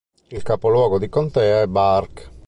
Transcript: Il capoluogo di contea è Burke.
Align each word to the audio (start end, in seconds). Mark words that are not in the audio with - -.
Il 0.29 0.41
capoluogo 0.41 0.97
di 0.97 1.09
contea 1.09 1.61
è 1.61 1.67
Burke. 1.67 2.29